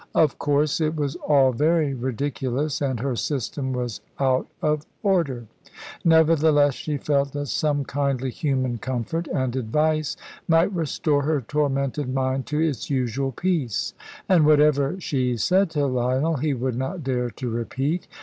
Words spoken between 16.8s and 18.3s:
dare to repeat.